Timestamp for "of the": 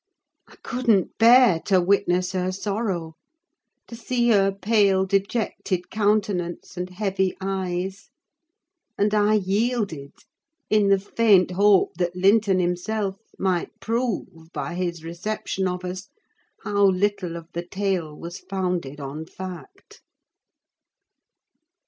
17.37-17.63